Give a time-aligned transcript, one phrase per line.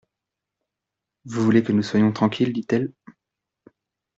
[1.25, 2.91] —«Vous voulez que nous soyons tranquilles,» dit-elle.